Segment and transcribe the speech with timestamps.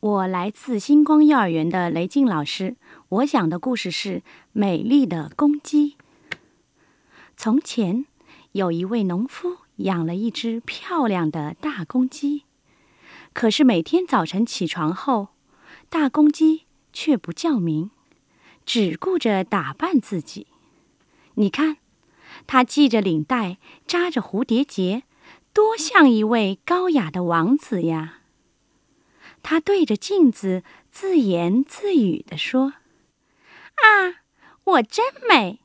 [0.00, 2.76] 我来自星光幼儿园的雷静老师。
[3.08, 4.18] 我讲的故事是
[4.52, 5.96] 《美丽的公鸡》。
[7.36, 8.06] 从前，
[8.52, 12.44] 有一位农夫养了一只漂亮的大公鸡。
[13.32, 15.30] 可是每天早晨起床后，
[15.88, 17.90] 大公鸡却不叫鸣，
[18.64, 20.46] 只顾着打扮自己。
[21.34, 21.78] 你看，
[22.46, 25.02] 它系着领带，扎着蝴蝶结，
[25.52, 28.17] 多像一位高雅的王子呀！
[29.50, 32.74] 他对着镜子自言自语地说
[33.80, 34.20] ：“啊，
[34.62, 35.60] 我真美！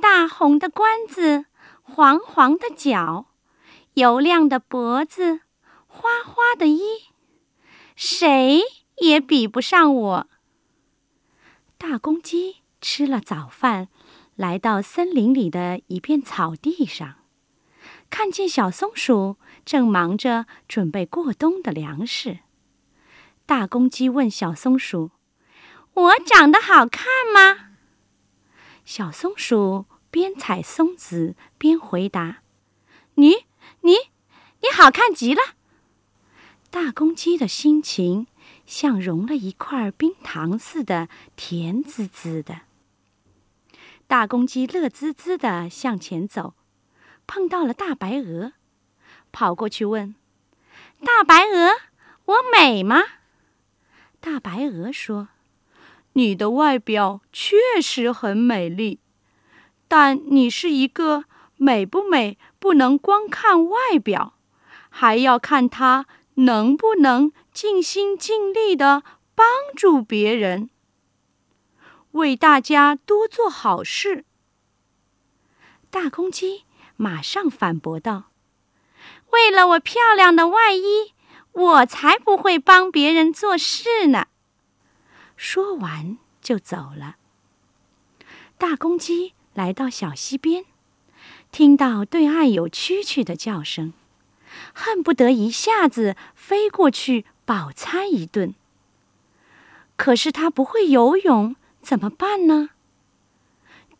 [0.00, 1.46] 大红的冠子，
[1.82, 3.26] 黄黄的脚，
[3.94, 5.40] 油亮的脖子，
[5.88, 6.80] 花花的衣，
[7.96, 8.62] 谁
[8.98, 10.28] 也比不上我。”
[11.76, 13.88] 大公鸡吃了早饭，
[14.36, 17.16] 来到森林里的一片草地上，
[18.08, 22.38] 看见小松鼠正忙着准备过冬的粮食。
[23.46, 25.12] 大公鸡问小松鼠
[25.94, 27.70] ：“我长得好看吗？”
[28.84, 32.38] 小松鼠边采松子边回答
[33.14, 33.46] ：“你、
[33.82, 35.40] 你、你好看极了。”
[36.70, 38.26] 大公鸡的心情
[38.66, 42.62] 像融了一块冰糖似的，甜滋滋的。
[44.08, 46.54] 大公鸡乐滋滋的向前走，
[47.28, 48.54] 碰到了大白鹅，
[49.30, 50.16] 跑过去问
[51.06, 51.70] ：“大白鹅，
[52.24, 53.02] 我美吗？”
[54.20, 55.28] 大白鹅说
[56.14, 59.00] ：“你的外表确实很美丽，
[59.86, 61.24] 但你是一个
[61.56, 64.34] 美不美不能光看外表，
[64.90, 70.70] 还要看它能不能尽心尽力的帮助别人，
[72.12, 74.24] 为大家多做好事。”
[75.88, 76.64] 大公鸡
[76.96, 78.30] 马上反驳道
[79.30, 81.12] ：“为了我漂亮的外衣。”
[81.56, 84.26] 我才不会帮别人做事呢！
[85.36, 87.16] 说完就走了。
[88.58, 90.66] 大公鸡来到小溪边，
[91.50, 93.94] 听到对岸有蛐蛐的叫声，
[94.74, 98.54] 恨不得一下子飞过去饱餐一顿。
[99.96, 102.68] 可是它不会游泳，怎么办呢？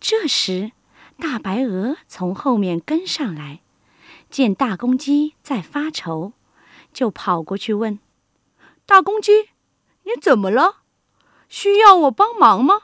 [0.00, 0.72] 这时，
[1.20, 3.60] 大白鹅从后面跟上来，
[4.28, 6.32] 见大公鸡在发愁。
[6.94, 7.98] 就跑过去问
[8.86, 9.50] ：“大公鸡，
[10.04, 10.76] 你怎么了？
[11.48, 12.82] 需要我帮忙吗？”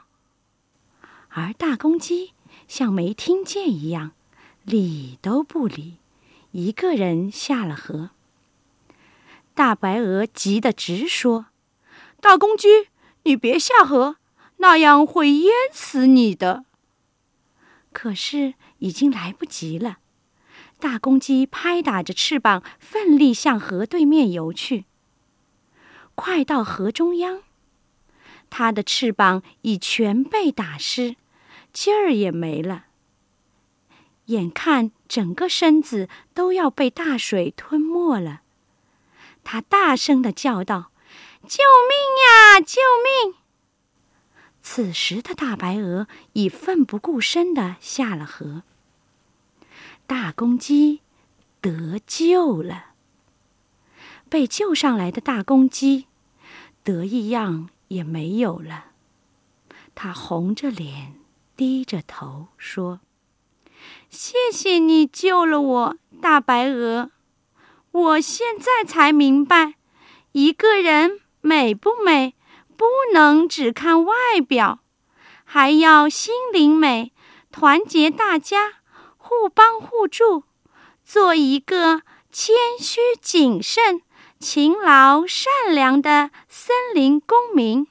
[1.33, 2.33] 而大公鸡
[2.67, 4.11] 像没听见一样，
[4.63, 5.97] 理都不理，
[6.51, 8.09] 一个人下了河。
[9.55, 11.45] 大白鹅急得直说
[12.19, 12.89] ：“大公鸡，
[13.23, 14.17] 你别下河，
[14.57, 16.65] 那样会淹死你的。”
[17.93, 19.99] 可是已经来不及了。
[20.81, 24.85] 大公鸡拍打着翅膀，奋力向河对面游去。
[26.15, 27.43] 快到河中央，
[28.49, 31.15] 它的翅膀已全被打湿，
[31.71, 32.87] 劲儿也没了。
[34.25, 38.41] 眼看整个身子都要被大水吞没了，
[39.43, 40.91] 它大声的叫道
[41.47, 42.59] ：“救命呀！
[42.59, 43.35] 救命！”
[44.61, 48.63] 此时的大白鹅已奋不顾身的下了河。
[50.11, 50.99] 大公鸡
[51.61, 52.87] 得救了。
[54.27, 56.07] 被救上来的大公鸡
[56.83, 58.87] 得意样也没有了，
[59.95, 61.13] 他红着脸，
[61.55, 62.99] 低着头说
[64.11, 67.11] ：“谢谢你救了我，大白鹅。
[67.91, 69.75] 我现在才明白，
[70.33, 72.35] 一个人美不美，
[72.75, 72.83] 不
[73.13, 74.13] 能只看外
[74.45, 74.79] 表，
[75.45, 77.13] 还要心灵美，
[77.49, 78.73] 团结大家。”
[79.31, 80.43] 互帮互助，
[81.05, 82.01] 做一个
[82.33, 84.01] 谦虚谨慎、
[84.41, 87.87] 勤劳善良的森林公民。